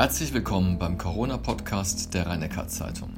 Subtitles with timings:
[0.00, 3.10] Herzlich willkommen beim Corona-Podcast der rhein zeitung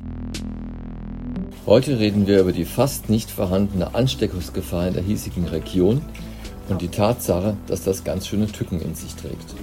[1.67, 6.01] Heute reden wir über die fast nicht vorhandene Ansteckungsgefahr in der hiesigen Region
[6.71, 9.55] und die Tatsache, dass das ganz schöne Tücken in sich trägt.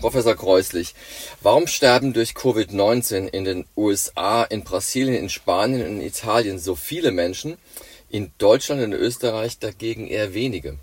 [0.00, 0.94] Professor Kreuslich,
[1.40, 6.74] warum sterben durch Covid-19 in den USA, in Brasilien, in Spanien und in Italien so
[6.74, 7.56] viele Menschen,
[8.10, 10.76] in Deutschland und in Österreich dagegen eher wenige?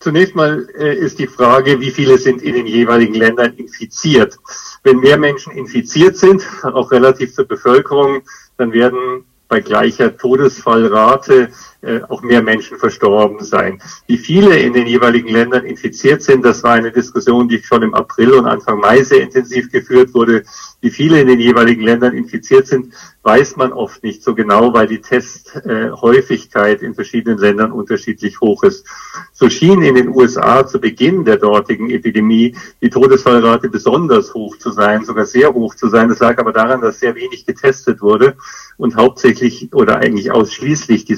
[0.00, 4.38] Zunächst mal äh, ist die Frage, wie viele sind in den jeweiligen Ländern infiziert.
[4.84, 8.22] Wenn mehr Menschen infiziert sind, auch relativ zur Bevölkerung,
[8.56, 11.48] dann werden bei gleicher Todesfallrate
[11.80, 13.80] äh, auch mehr Menschen verstorben sein.
[14.06, 17.94] Wie viele in den jeweiligen Ländern infiziert sind, das war eine Diskussion, die schon im
[17.94, 20.42] April und Anfang Mai sehr intensiv geführt wurde.
[20.80, 22.92] Wie viele in den jeweiligen Ländern infiziert sind,
[23.22, 28.86] weiß man oft nicht so genau, weil die Testhäufigkeit in verschiedenen Ländern unterschiedlich hoch ist.
[29.32, 34.70] So schien in den USA zu Beginn der dortigen Epidemie die Todesfallrate besonders hoch zu
[34.70, 36.08] sein, sogar sehr hoch zu sein.
[36.08, 38.36] Das lag aber daran, dass sehr wenig getestet wurde
[38.78, 41.16] und hauptsächlich oder eigentlich ausschließlich die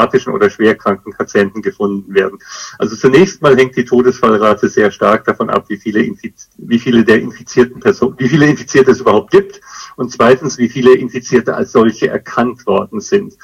[0.00, 2.38] symptomatischen oder schwerkranken Patienten gefunden werden.
[2.78, 6.00] Also zunächst mal hängt die Todesfallrate sehr stark davon ab, wie viele,
[6.58, 9.60] wie viele der infizierten Personen, wie viele Infizierte es überhaupt gibt
[9.96, 13.34] und zweitens, wie viele Infizierte als solche erkannt worden sind.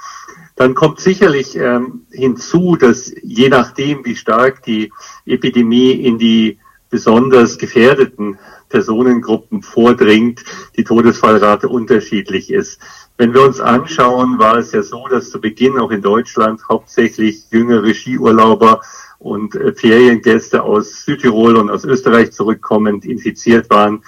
[0.56, 4.90] Dann kommt sicherlich ähm, hinzu, dass je nachdem, wie stark die
[5.26, 10.44] Epidemie in die besonders gefährdeten Personengruppen vordringt,
[10.76, 12.80] die Todesfallrate unterschiedlich ist.
[13.18, 17.44] Wenn wir uns anschauen, war es ja so, dass zu Beginn auch in Deutschland hauptsächlich
[17.50, 18.82] jüngere Skiurlauber
[19.18, 24.02] und äh, Feriengäste aus Südtirol und aus Österreich zurückkommend infiziert waren,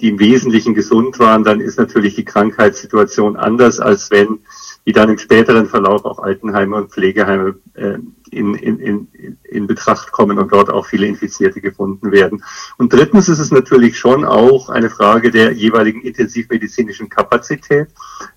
[0.00, 4.40] die im Wesentlichen gesund waren, dann ist natürlich die Krankheitssituation anders, als wenn
[4.84, 7.98] wie dann im späteren Verlauf auch Altenheime und Pflegeheime äh,
[8.30, 9.08] in, in, in,
[9.44, 12.42] in Betracht kommen und dort auch viele Infizierte gefunden werden.
[12.78, 17.88] Und drittens ist es natürlich schon auch eine Frage der jeweiligen intensivmedizinischen Kapazität.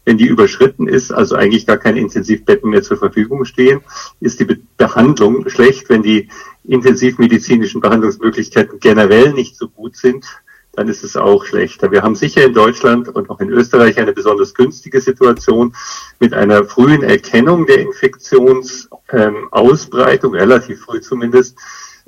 [0.03, 3.81] Wenn die überschritten ist, also eigentlich gar keine Intensivbetten mehr zur Verfügung stehen,
[4.19, 5.89] ist die Be Behandlung schlecht.
[5.89, 6.29] Wenn die
[6.63, 10.25] intensivmedizinischen Behandlungsmöglichkeiten generell nicht so gut sind,
[10.75, 11.91] dann ist es auch schlechter.
[11.91, 15.75] Wir haben sicher in Deutschland und auch in Österreich eine besonders günstige Situation
[16.19, 21.57] mit einer frühen Erkennung der Infektionsausbreitung, ähm, relativ früh zumindest,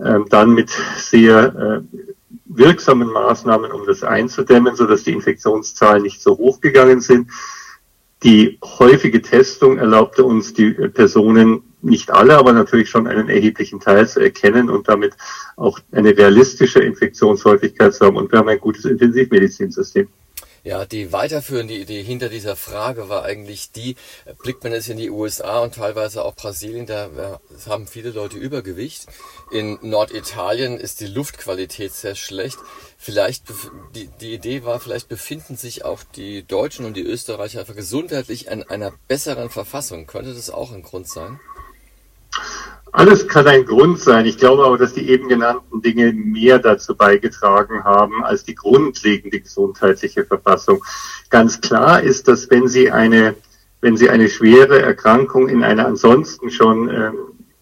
[0.04, 1.82] ähm, dann mit sehr äh,
[2.46, 7.32] wirksamen Maßnahmen, um das einzudämmen, sodass die Infektionszahlen nicht so hoch gegangen sind.
[8.24, 14.08] Die häufige Testung erlaubte uns, die Personen nicht alle, aber natürlich schon einen erheblichen Teil
[14.08, 15.16] zu erkennen und damit
[15.56, 18.18] auch eine realistische Infektionshäufigkeit zu haben.
[18.18, 20.08] Und wir haben ein gutes Intensivmedizinsystem.
[20.68, 23.96] Ja, die weiterführende Idee hinter dieser Frage war eigentlich die,
[24.44, 28.38] blickt man jetzt in die USA und teilweise auch Brasilien, da äh, haben viele Leute
[28.38, 29.06] Übergewicht.
[29.50, 32.58] In Norditalien ist die Luftqualität sehr schlecht.
[32.98, 33.44] Vielleicht,
[33.96, 38.48] die, die Idee war, vielleicht befinden sich auch die Deutschen und die Österreicher einfach gesundheitlich
[38.48, 40.06] in einer besseren Verfassung.
[40.06, 41.40] Könnte das auch ein Grund sein?
[42.92, 44.26] Alles kann ein Grund sein.
[44.26, 49.40] Ich glaube aber, dass die eben genannten Dinge mehr dazu beigetragen haben als die grundlegende
[49.40, 50.84] gesundheitliche Verfassung.
[51.30, 53.36] Ganz klar ist, dass wenn Sie eine,
[53.82, 57.12] wenn Sie eine schwere Erkrankung in einer ansonsten schon äh,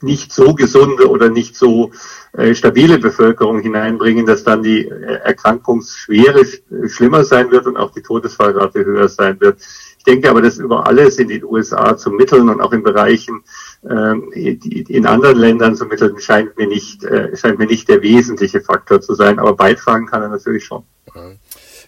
[0.01, 1.91] nicht so gesunde oder nicht so
[2.33, 6.45] äh, stabile Bevölkerung hineinbringen, dass dann die äh, Erkrankungsschwere
[6.87, 9.59] schlimmer sein wird und auch die Todesfallrate höher sein wird.
[9.97, 13.35] Ich denke aber, dass über alles in den USA zu mitteln und auch in Bereichen,
[13.35, 13.43] ähm,
[13.85, 19.01] in anderen Ländern zu mitteln, scheint mir nicht, äh, scheint mir nicht der wesentliche Faktor
[19.01, 20.83] zu sein, aber beitragen kann er natürlich schon.
[21.13, 21.39] Mhm.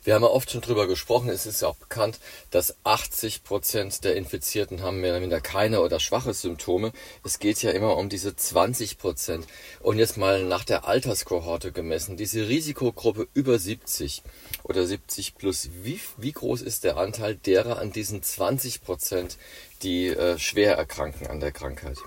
[0.07, 4.05] Wir haben ja oft schon drüber gesprochen, es ist ja auch bekannt, dass 80 Prozent
[4.05, 6.93] der Infizierten haben mehr oder weniger keine oder schwache Symptome.
[7.25, 9.47] Es geht ja immer um diese 20 Prozent.
[9.81, 14.23] Und jetzt mal nach der Alterskohorte gemessen, diese Risikogruppe über 70
[14.67, 19.37] oder 70 plus, wie, wie groß ist der Anteil derer an diesen 20 Prozent,
[19.83, 21.97] die äh, schwer erkranken an der Krankheit?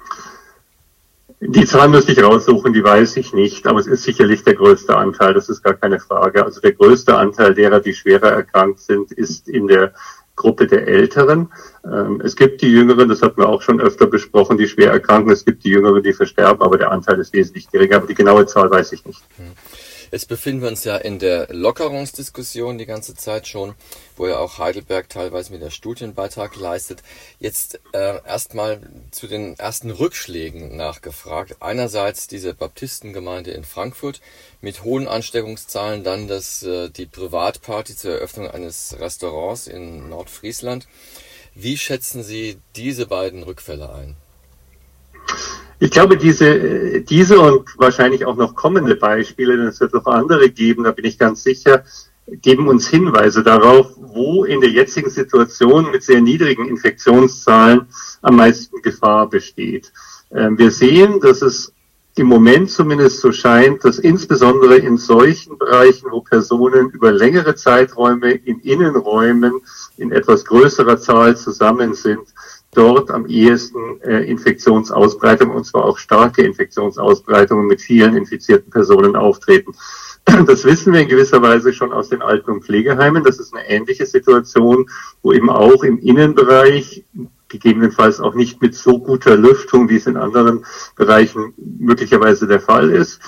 [1.43, 4.95] Die Zahl müsste ich raussuchen, die weiß ich nicht, aber es ist sicherlich der größte
[4.95, 6.45] Anteil, das ist gar keine Frage.
[6.45, 9.95] Also der größte Anteil derer, die schwerer erkrankt sind, ist in der
[10.37, 11.51] Gruppe der Älteren.
[11.85, 15.33] Ähm, es gibt die Jüngeren, das hatten wir auch schon öfter besprochen, die schwer erkranken.
[15.33, 17.97] Es gibt die Jüngeren, die versterben, aber der Anteil ist wesentlich geringer.
[17.97, 19.23] Aber die genaue Zahl weiß ich nicht.
[20.11, 23.75] Jetzt befinden wir uns ja in der Lockerungsdiskussion die ganze Zeit schon,
[24.17, 27.03] wo ja auch Heidelberg teilweise mit der Studienbeitrag leistet.
[27.39, 28.81] Jetzt äh, erstmal
[29.13, 31.57] zu den ersten Rückschlägen nachgefragt.
[31.61, 34.21] Einerseits diese Baptistengemeinde in Frankfurt
[34.61, 40.89] mit hohen Ansteckungszahlen, dann das, äh, die Privatparty zur Eröffnung eines Restaurants in Nordfriesland.
[41.55, 44.17] Wie schätzen Sie diese beiden Rückfälle ein?
[45.83, 50.51] Ich glaube, diese, diese und wahrscheinlich auch noch kommende Beispiele, denn es wird noch andere
[50.51, 51.85] geben, da bin ich ganz sicher,
[52.27, 57.87] geben uns Hinweise darauf, wo in der jetzigen Situation mit sehr niedrigen Infektionszahlen
[58.21, 59.91] am meisten Gefahr besteht.
[60.31, 61.73] Ähm, wir sehen, dass es
[62.17, 68.33] im Moment zumindest so scheint, dass insbesondere in solchen Bereichen, wo Personen über längere Zeiträume
[68.33, 69.63] in Innenräumen
[69.97, 72.21] in etwas größerer Zahl zusammen sind,
[72.73, 79.75] dort am ehesten äh, Infektionsausbreitungen und zwar auch starke Infektionsausbreitungen mit vielen infizierten Personen auftreten.
[80.47, 83.25] Das wissen wir in gewisser Weise schon aus den Alten- und Pflegeheimen.
[83.25, 84.89] Das ist eine ähnliche Situation,
[85.23, 87.05] wo eben auch im Innenbereich
[87.49, 90.65] gegebenenfalls auch nicht mit so guter Lüftung, wie es in anderen
[90.95, 93.21] Bereichen möglicherweise der Fall ist.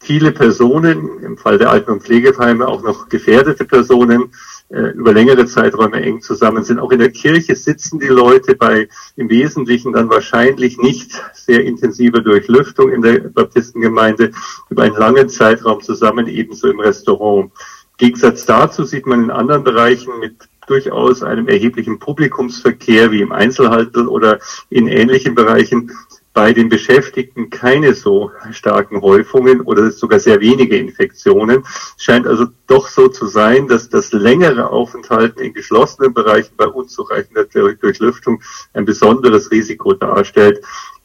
[0.00, 4.32] Viele Personen, im Fall der Alten- und Pflegeheime auch noch gefährdete Personen,
[4.72, 6.78] über längere Zeiträume eng zusammen sind.
[6.78, 12.22] Auch in der Kirche sitzen die Leute bei im Wesentlichen dann wahrscheinlich nicht sehr intensive
[12.22, 14.32] Durchlüftung in der Baptistengemeinde
[14.70, 17.50] über einen langen Zeitraum zusammen, ebenso im Restaurant.
[17.52, 20.36] Im Gegensatz dazu sieht man in anderen Bereichen mit
[20.66, 24.38] durchaus einem erheblichen Publikumsverkehr wie im Einzelhandel oder
[24.70, 25.92] in ähnlichen Bereichen
[26.34, 31.64] bei den Beschäftigten keine so starken Häufungen oder sogar sehr wenige Infektionen.
[31.96, 36.66] Es scheint also doch so zu sein, dass das längere Aufenthalten in geschlossenen Bereichen bei
[36.66, 38.42] unzureichender Durchlüftung
[38.72, 40.62] ein besonderes Risiko darstellt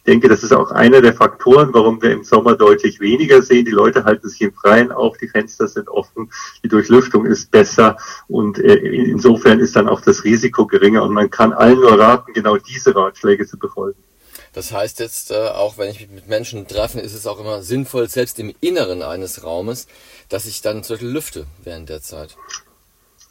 [0.07, 3.65] denke, das ist auch einer der Faktoren, warum wir im Sommer deutlich weniger sehen.
[3.65, 6.31] Die Leute halten sich im Freien auf, die Fenster sind offen,
[6.63, 7.97] die Durchlüftung ist besser
[8.27, 12.33] und äh, insofern ist dann auch das Risiko geringer und man kann allen nur raten,
[12.33, 14.01] genau diese Ratschläge zu befolgen.
[14.57, 17.62] Das heißt jetzt, äh, auch wenn ich mich mit Menschen treffe, ist es auch immer
[17.62, 19.86] sinnvoll, selbst im Inneren eines Raumes,
[20.30, 22.36] dass ich dann zum Beispiel lüfte während der Zeit.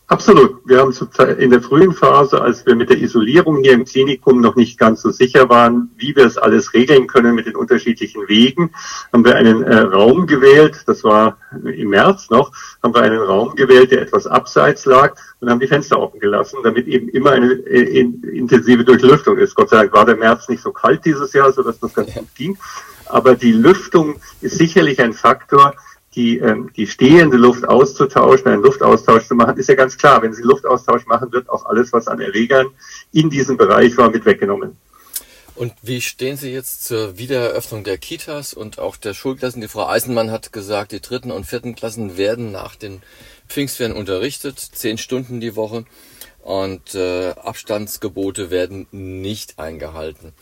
[0.08, 0.60] Absolut.
[0.64, 0.94] Wir haben
[1.38, 5.02] in der frühen Phase, als wir mit der Isolierung hier im Klinikum noch nicht ganz
[5.02, 8.70] so sicher waren, wie wir es alles regeln können mit den unterschiedlichen Wegen,
[9.12, 12.52] haben wir einen äh, Raum gewählt, das war im März noch,
[12.84, 16.58] haben wir einen Raum gewählt, der etwas abseits lag und haben die Fenster offen gelassen,
[16.62, 19.56] damit eben immer eine äh, in, intensive Durchlüftung ist.
[19.56, 22.32] Gott sei Dank war der März nicht so kalt dieses Jahr, sodass das ganz gut
[22.36, 22.56] ging.
[23.06, 25.74] Aber die Lüftung ist sicherlich ein Faktor,
[26.16, 30.22] die, ähm, die stehende Luft auszutauschen, einen Luftaustausch zu machen, ist ja ganz klar.
[30.22, 32.68] Wenn Sie Luftaustausch machen, wird auch alles, was an Erregern
[33.12, 34.76] in diesem Bereich war, mit weggenommen.
[35.54, 39.60] Und wie stehen Sie jetzt zur Wiedereröffnung der Kitas und auch der Schulklassen?
[39.60, 43.02] Die Frau Eisenmann hat gesagt, die dritten und vierten Klassen werden nach den
[43.48, 45.84] Pfingstferien unterrichtet, zehn Stunden die Woche
[46.42, 50.32] und äh, Abstandsgebote werden nicht eingehalten.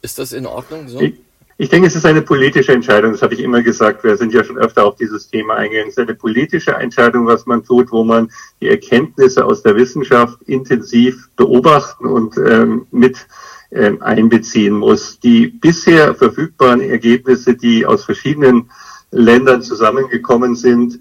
[0.00, 1.00] Ist das in Ordnung so?
[1.00, 1.14] Ich
[1.58, 3.12] ich denke, es ist eine politische Entscheidung.
[3.12, 4.04] Das habe ich immer gesagt.
[4.04, 5.88] Wir sind ja schon öfter auf dieses Thema eingegangen.
[5.88, 10.42] Es ist eine politische Entscheidung, was man tut, wo man die Erkenntnisse aus der Wissenschaft
[10.42, 13.26] intensiv beobachten und ähm, mit
[13.70, 15.20] ähm, einbeziehen muss.
[15.20, 18.70] Die bisher verfügbaren Ergebnisse, die aus verschiedenen
[19.10, 21.00] Ländern zusammengekommen sind,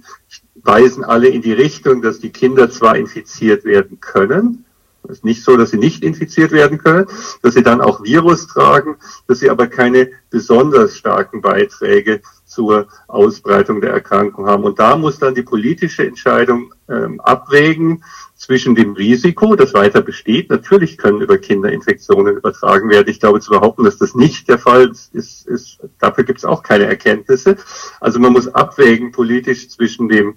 [0.56, 4.66] weisen alle in die Richtung, dass die Kinder zwar infiziert werden können,
[5.12, 7.06] es ist nicht so, dass sie nicht infiziert werden können,
[7.42, 8.96] dass sie dann auch Virus tragen,
[9.28, 14.64] dass sie aber keine besonders starken Beiträge zur Ausbreitung der Erkrankung haben.
[14.64, 18.04] Und da muss dann die politische Entscheidung ähm, abwägen
[18.36, 20.50] zwischen dem Risiko, das weiter besteht.
[20.50, 23.10] Natürlich können über Kinder Infektionen übertragen werden.
[23.10, 26.46] Ich glaube zu behaupten, dass das nicht der Fall ist, ist, ist dafür gibt es
[26.46, 27.58] auch keine Erkenntnisse.
[28.00, 30.36] Also man muss abwägen politisch zwischen dem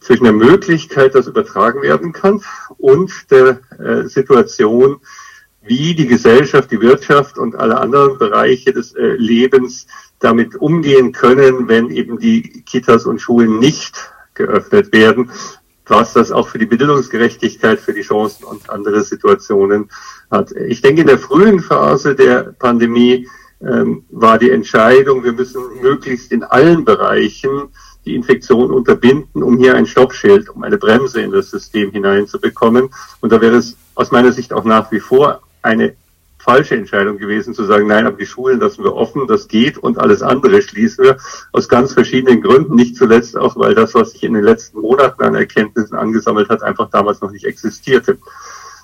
[0.00, 2.42] zwischen der Möglichkeit, dass übertragen werden kann
[2.78, 5.00] und der äh, Situation,
[5.62, 9.86] wie die Gesellschaft, die Wirtschaft und alle anderen Bereiche des äh, Lebens
[10.18, 15.30] damit umgehen können, wenn eben die Kitas und Schulen nicht geöffnet werden,
[15.86, 19.90] was das auch für die Bildungsgerechtigkeit, für die Chancen und andere Situationen
[20.30, 20.52] hat.
[20.52, 23.28] Ich denke, in der frühen Phase der Pandemie
[23.60, 27.70] ähm, war die Entscheidung, wir müssen möglichst in allen Bereichen
[28.08, 32.88] die Infektion unterbinden, um hier ein Stoppschild, um eine Bremse in das System hineinzubekommen.
[33.20, 35.94] Und da wäre es aus meiner Sicht auch nach wie vor eine
[36.38, 39.98] falsche Entscheidung gewesen, zu sagen, nein, aber die Schulen lassen wir offen, das geht und
[39.98, 41.18] alles andere schließen wir
[41.52, 45.22] aus ganz verschiedenen Gründen, nicht zuletzt auch, weil das, was sich in den letzten Monaten
[45.22, 48.18] an Erkenntnissen angesammelt hat, einfach damals noch nicht existierte.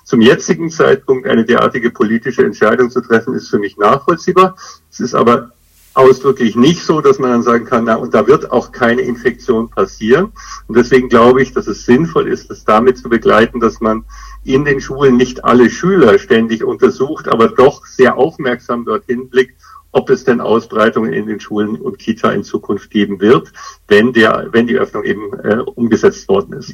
[0.03, 4.55] Zum jetzigen Zeitpunkt eine derartige politische Entscheidung zu treffen, ist für mich nachvollziehbar.
[4.91, 5.51] Es ist aber
[5.95, 9.69] ausdrücklich nicht so, dass man dann sagen kann, na, und da wird auch keine Infektion
[9.69, 10.31] passieren.
[10.67, 14.03] Und deswegen glaube ich, dass es sinnvoll ist, das damit zu begleiten, dass man
[14.43, 19.59] in den Schulen nicht alle Schüler ständig untersucht, aber doch sehr aufmerksam dorthin blickt,
[19.91, 23.53] ob es denn Ausbreitungen in den Schulen und Kita in Zukunft geben wird,
[23.87, 26.73] wenn der, wenn die Öffnung eben äh, umgesetzt worden ist.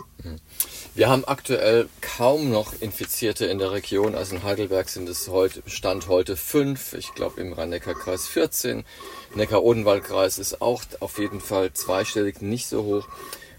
[0.93, 4.13] Wir haben aktuell kaum noch Infizierte in der Region.
[4.13, 6.91] Also in Heidelberg sind es heute, Stand heute fünf.
[6.93, 8.83] Ich glaube im Rhein-Neckar-Kreis 14.
[9.35, 13.07] Neckar-Odenwald-Kreis ist auch auf jeden Fall zweistellig, nicht so hoch.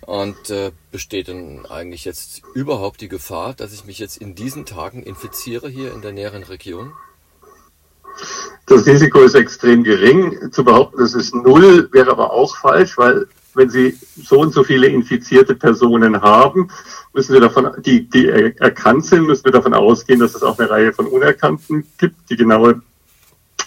[0.03, 4.67] Und äh, besteht denn eigentlich jetzt überhaupt die Gefahr, dass ich mich jetzt in diesen
[4.67, 6.93] Tagen infiziere hier in der näheren Region?
[8.67, 10.53] Das Risiko ist extrem gering.
[10.53, 14.65] Zu behaupten, das ist null, wäre aber auch falsch, weil wenn Sie so und so
[14.65, 16.69] viele infizierte Personen haben,
[17.13, 20.71] müssen wir davon, die, die erkannt sind, müssen wir davon ausgehen, dass es auch eine
[20.71, 22.31] Reihe von Unerkannten gibt.
[22.31, 22.83] Die genaue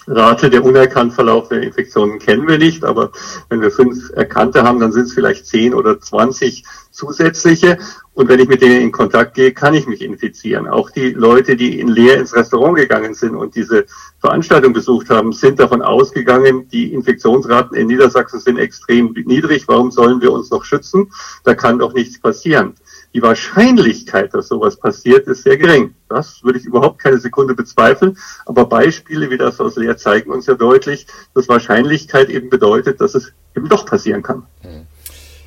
[0.08, 3.12] Rate der unerkannt verlaufenden Infektionen kennen wir nicht, aber
[3.50, 7.78] wenn wir fünf Erkannte haben, dann sind es vielleicht zehn oder zwanzig zusätzliche.
[8.14, 10.68] Und wenn ich mit denen in Kontakt gehe, kann ich mich infizieren.
[10.68, 13.86] Auch die Leute, die in leer ins Restaurant gegangen sind und diese
[14.20, 19.68] Veranstaltung besucht haben, sind davon ausgegangen, die Infektionsraten in Niedersachsen sind extrem niedrig.
[19.68, 21.12] Warum sollen wir uns noch schützen?
[21.44, 22.76] Da kann doch nichts passieren.
[23.16, 25.96] Die Wahrscheinlichkeit, dass sowas passiert, ist sehr gering.
[26.10, 28.18] Das würde ich überhaupt keine Sekunde bezweifeln.
[28.46, 33.16] Aber Beispiele wie das aus Leer zeigen uns ja deutlich, dass Wahrscheinlichkeit eben bedeutet, dass
[33.16, 34.46] es eben doch passieren kann.
[34.64, 34.86] Hm.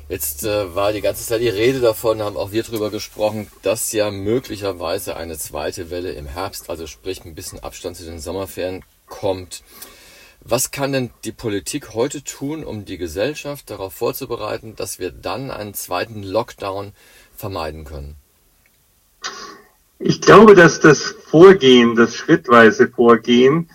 [0.07, 3.91] Jetzt äh, war die ganze Zeit die Rede davon, haben auch wir darüber gesprochen, dass
[3.91, 8.83] ja möglicherweise eine zweite Welle im Herbst, also sprich ein bisschen Abstand zu den Sommerferien,
[9.05, 9.61] kommt.
[10.41, 15.51] Was kann denn die Politik heute tun, um die Gesellschaft darauf vorzubereiten, dass wir dann
[15.51, 16.93] einen zweiten Lockdown
[17.39, 18.15] vermeiden können?
[19.97, 23.69] Ich glaube, dass das Vorgehen, das schrittweise Vorgehen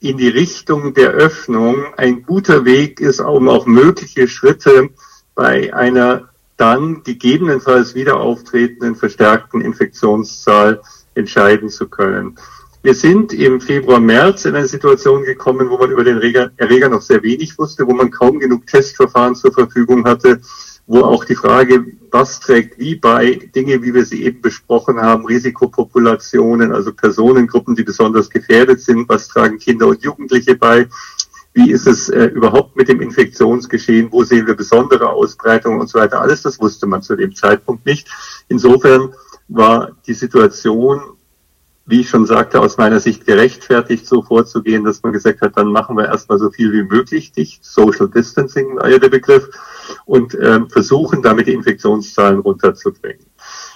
[0.00, 4.90] in die Richtung der Öffnung ein guter Weg ist, um auch mögliche Schritte
[5.34, 10.82] bei einer dann gegebenenfalls wieder auftretenden verstärkten Infektionszahl
[11.14, 12.38] entscheiden zu können.
[12.82, 17.02] Wir sind im Februar, März in eine Situation gekommen, wo man über den Erreger noch
[17.02, 20.40] sehr wenig wusste, wo man kaum genug Testverfahren zur Verfügung hatte,
[20.88, 25.26] wo auch die Frage, was trägt wie bei, Dinge, wie wir sie eben besprochen haben,
[25.26, 30.88] Risikopopulationen, also Personengruppen, die besonders gefährdet sind, was tragen Kinder und Jugendliche bei,
[31.52, 35.98] wie ist es äh, überhaupt mit dem Infektionsgeschehen, wo sehen wir besondere Ausbreitungen und so
[35.98, 36.22] weiter.
[36.22, 38.08] Alles das wusste man zu dem Zeitpunkt nicht.
[38.48, 39.12] Insofern
[39.48, 41.00] war die Situation
[41.88, 45.72] wie ich schon sagte, aus meiner Sicht gerechtfertigt, so vorzugehen, dass man gesagt hat, dann
[45.72, 47.64] machen wir erstmal so viel wie möglich dicht.
[47.64, 49.48] Social Distancing war ja der Begriff.
[50.08, 53.26] Und ähm, versuchen damit die Infektionszahlen runterzubringen.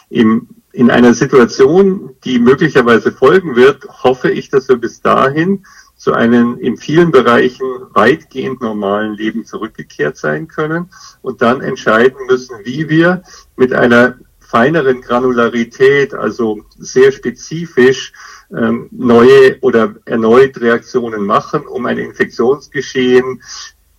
[0.09, 6.15] Im, in einer Situation, die möglicherweise folgen wird, hoffe ich, dass wir bis dahin zu
[6.15, 10.89] einem in vielen Bereichen weitgehend normalen Leben zurückgekehrt sein können
[11.21, 13.23] und dann entscheiden müssen, wie wir
[13.57, 18.15] mit einer feineren Granularität, also sehr spezifisch
[18.51, 23.43] ähm, neue oder erneut Reaktionen machen, um ein Infektionsgeschehen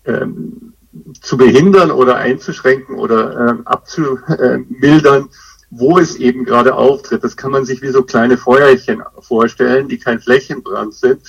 [0.06, 0.74] ähm,
[1.22, 5.30] zu behindern oder einzuschränken oder ähm, abzumildern,
[5.70, 7.24] wo es eben gerade auftritt.
[7.24, 11.22] Das kann man sich wie so kleine Feuerchen vorstellen, die kein Flächenbrand sind.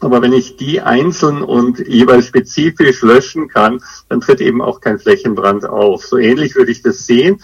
[0.00, 4.98] Aber wenn ich die einzeln und jeweils spezifisch löschen kann, dann tritt eben auch kein
[4.98, 6.04] Flächenbrand auf.
[6.04, 7.40] So ähnlich würde ich das sehen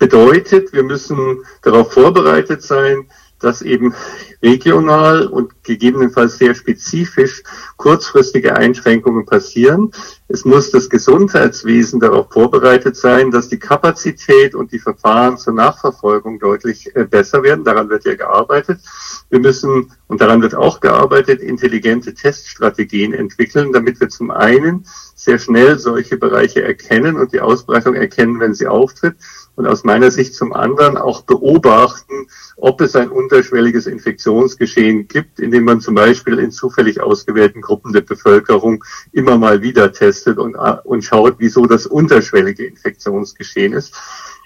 [0.00, 3.06] bedeutet, wir müssen darauf vorbereitet sein,
[3.40, 3.94] dass eben
[4.42, 7.42] regional und gegebenenfalls sehr spezifisch
[7.76, 9.90] kurzfristige Einschränkungen passieren.
[10.28, 16.38] Es muss das Gesundheitswesen darauf vorbereitet sein, dass die Kapazität und die Verfahren zur Nachverfolgung
[16.38, 17.64] deutlich äh, besser werden.
[17.64, 18.80] Daran wird ja gearbeitet.
[19.28, 25.38] Wir müssen, und daran wird auch gearbeitet, intelligente Teststrategien entwickeln, damit wir zum einen sehr
[25.38, 29.16] schnell solche Bereiche erkennen und die Ausbreitung erkennen, wenn sie auftritt
[29.60, 32.26] und aus meiner Sicht zum anderen auch beobachten,
[32.56, 38.00] ob es ein unterschwelliges Infektionsgeschehen gibt, indem man zum Beispiel in zufällig ausgewählten Gruppen der
[38.00, 43.94] Bevölkerung immer mal wieder testet und, und schaut, wieso das unterschwellige Infektionsgeschehen ist.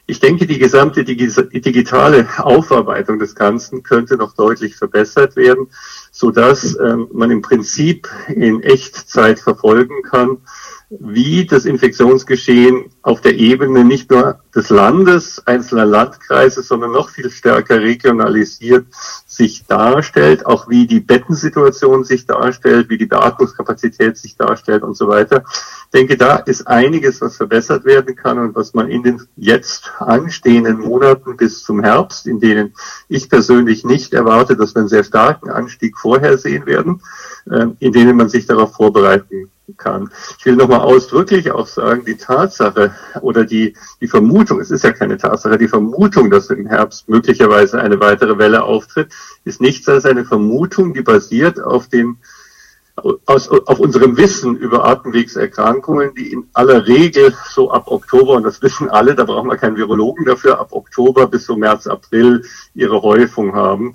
[0.06, 5.68] Ich denke, die gesamte digitale Aufarbeitung des Ganzen könnte noch deutlich verbessert werden,
[6.10, 10.38] so dass ähm, man im Prinzip in Echtzeit verfolgen kann,
[11.00, 17.30] wie das Infektionsgeschehen auf der Ebene nicht nur des Landes, einzelner Landkreise, sondern noch viel
[17.30, 18.86] stärker regionalisiert
[19.26, 25.08] sich darstellt, auch wie die Bettensituation sich darstellt, wie die Beatmungskapazität sich darstellt und so
[25.08, 25.44] weiter.
[25.46, 29.92] Ich denke, da ist einiges, was verbessert werden kann und was man in den jetzt
[29.98, 32.74] anstehenden Monaten bis zum Herbst, in denen
[33.08, 37.02] ich persönlich nicht erwarte, dass wir einen sehr starken Anstieg vorhersehen werden,
[37.50, 40.10] äh, in denen man sich darauf vorbereiten kann.
[40.38, 44.92] Ich will nochmal ausdrücklich auch sagen, die Tatsache oder die, die Vermutung, es ist ja
[44.92, 49.12] keine Tatsache, die Vermutung, dass im Herbst möglicherweise eine weitere Welle auftritt,
[49.44, 52.18] ist nichts als eine Vermutung, die basiert auf den
[53.26, 58.62] aus, auf unserem Wissen über Atemwegserkrankungen, die in aller Regel so ab Oktober, und das
[58.62, 62.44] wissen alle, da brauchen wir keinen Virologen dafür, ab Oktober bis so März, April
[62.74, 63.94] ihre Häufung haben.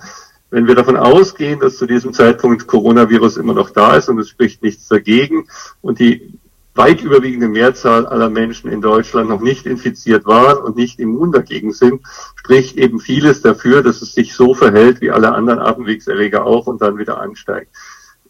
[0.52, 4.30] Wenn wir davon ausgehen, dass zu diesem Zeitpunkt Coronavirus immer noch da ist und es
[4.30, 5.48] spricht nichts dagegen
[5.82, 6.34] und die
[6.76, 11.74] weit überwiegende Mehrzahl aller Menschen in Deutschland noch nicht infiziert waren und nicht immun dagegen
[11.74, 12.02] sind,
[12.36, 16.82] spricht eben vieles dafür, dass es sich so verhält wie alle anderen Atemwegserreger auch und
[16.82, 17.70] dann wieder ansteigt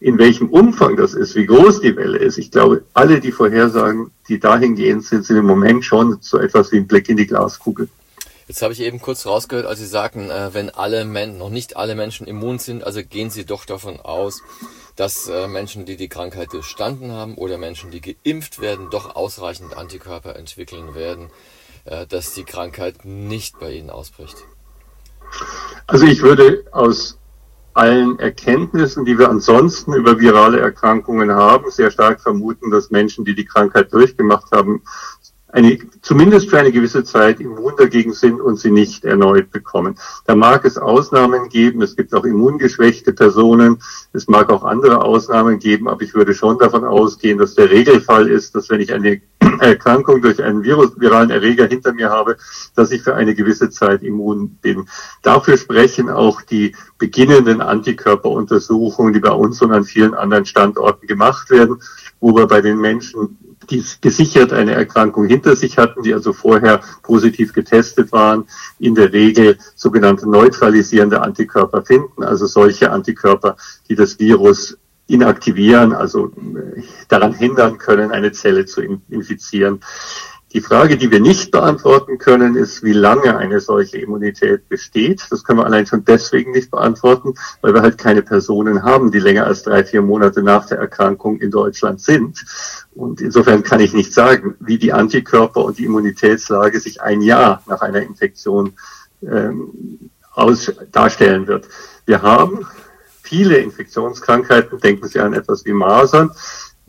[0.00, 2.38] in welchem Umfang das ist, wie groß die Welle ist.
[2.38, 6.78] Ich glaube, alle die Vorhersagen, die dahingehend sind, sind im Moment schon so etwas wie
[6.78, 7.88] ein Blick in die Glaskugel.
[8.50, 11.76] Jetzt habe ich eben kurz rausgehört, als Sie sagten, äh, wenn alle Men noch nicht
[11.76, 14.42] alle Menschen immun sind, also gehen Sie doch davon aus,
[14.96, 19.76] dass äh, Menschen, die die Krankheit bestanden haben oder Menschen, die geimpft werden, doch ausreichend
[19.76, 21.30] Antikörper entwickeln werden,
[21.84, 24.38] äh, dass die Krankheit nicht bei ihnen ausbricht.
[25.86, 27.20] Also ich würde aus
[27.74, 33.36] allen Erkenntnissen, die wir ansonsten über virale Erkrankungen haben, sehr stark vermuten, dass Menschen, die
[33.36, 34.82] die Krankheit durchgemacht haben,
[35.52, 39.96] eine, zumindest für eine gewisse Zeit immun dagegen sind und sie nicht erneut bekommen.
[40.26, 43.78] Da mag es Ausnahmen geben, es gibt auch immungeschwächte Personen,
[44.12, 48.28] es mag auch andere Ausnahmen geben, aber ich würde schon davon ausgehen, dass der Regelfall
[48.28, 49.20] ist, dass wenn ich eine
[49.60, 52.36] Erkrankung durch einen Virus, viralen Erreger hinter mir habe,
[52.74, 54.86] dass ich für eine gewisse Zeit immun bin.
[55.22, 61.50] Dafür sprechen auch die beginnenden Antikörperuntersuchungen, die bei uns und an vielen anderen Standorten gemacht
[61.50, 61.80] werden,
[62.20, 63.38] wo wir bei den Menschen
[63.68, 68.46] die gesichert eine Erkrankung hinter sich hatten, die also vorher positiv getestet waren,
[68.78, 73.56] in der Regel sogenannte neutralisierende Antikörper finden, also solche Antikörper,
[73.88, 74.78] die das Virus
[75.10, 79.80] inaktivieren, also äh, daran hindern können, eine Zelle zu infizieren.
[80.52, 85.28] Die Frage, die wir nicht beantworten können, ist, wie lange eine solche Immunität besteht.
[85.30, 89.20] Das können wir allein schon deswegen nicht beantworten, weil wir halt keine Personen haben, die
[89.20, 92.44] länger als drei, vier Monate nach der Erkrankung in Deutschland sind.
[92.96, 97.62] Und insofern kann ich nicht sagen, wie die Antikörper und die Immunitätslage sich ein Jahr
[97.68, 98.72] nach einer Infektion
[99.22, 101.68] ähm, aus, darstellen wird.
[102.06, 102.66] Wir haben
[103.30, 106.32] viele Infektionskrankheiten, denken Sie an etwas wie Masern,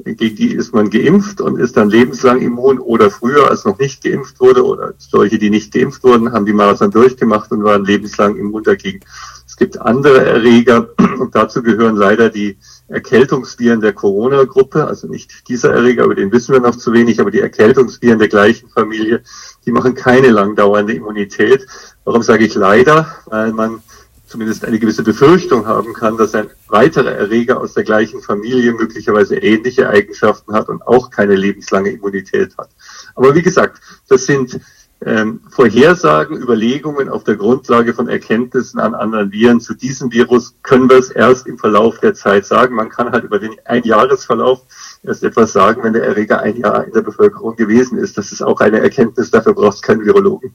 [0.03, 4.03] gegen die ist man geimpft und ist dann lebenslang immun oder früher, als noch nicht
[4.03, 8.37] geimpft wurde oder solche, die nicht geimpft wurden, haben die Masern durchgemacht und waren lebenslang
[8.37, 9.01] immun dagegen.
[9.45, 10.89] Es gibt andere Erreger
[11.19, 16.53] und dazu gehören leider die Erkältungsviren der Corona-Gruppe, also nicht dieser Erreger, über den wissen
[16.53, 19.21] wir noch zu wenig, aber die Erkältungsviren der gleichen Familie,
[19.67, 21.67] die machen keine langdauernde Immunität.
[22.03, 23.05] Warum sage ich leider?
[23.27, 23.83] Weil man
[24.31, 29.35] zumindest eine gewisse Befürchtung haben kann, dass ein weiterer Erreger aus der gleichen Familie möglicherweise
[29.35, 32.69] ähnliche Eigenschaften hat und auch keine lebenslange Immunität hat.
[33.15, 34.59] Aber wie gesagt, das sind
[35.03, 39.59] ähm, Vorhersagen, Überlegungen auf der Grundlage von Erkenntnissen an anderen Viren.
[39.59, 42.75] Zu diesem Virus können wir es erst im Verlauf der Zeit sagen.
[42.75, 44.61] Man kann halt über den Einjahresverlauf
[45.03, 48.17] erst etwas sagen, wenn der Erreger ein Jahr in der Bevölkerung gewesen ist.
[48.17, 50.53] Das ist auch eine Erkenntnis, dafür braucht es keinen Virologen.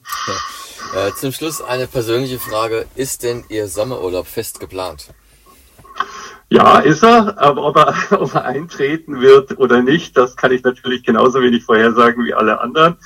[0.94, 1.08] Ja.
[1.08, 2.86] Äh, zum Schluss eine persönliche Frage.
[2.94, 5.08] Ist denn Ihr Sommerurlaub fest geplant?
[6.48, 10.62] Ja, ist er, aber ob er, ob er eintreten wird oder nicht, das kann ich
[10.62, 12.96] natürlich genauso wenig vorhersagen wie alle anderen.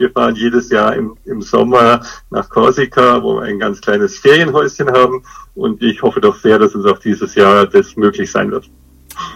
[0.00, 4.90] Wir fahren jedes Jahr im, im Sommer nach Korsika, wo wir ein ganz kleines Ferienhäuschen
[4.90, 5.22] haben
[5.54, 8.70] und ich hoffe doch sehr, dass es auch dieses Jahr das möglich sein wird.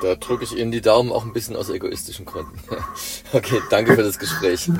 [0.00, 2.58] Da drücke ich Ihnen die Daumen auch ein bisschen aus egoistischen Gründen.
[3.34, 4.70] okay, danke für das Gespräch.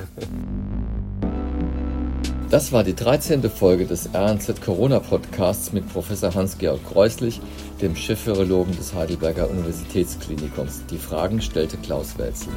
[2.48, 3.50] Das war die 13.
[3.50, 7.42] Folge des RNZ Corona Podcasts mit Professor Hans-Georg Kreuslich,
[7.82, 10.86] dem Chefvirologen des Heidelberger Universitätsklinikums.
[10.86, 12.54] Die Fragen stellte Klaus Welzel.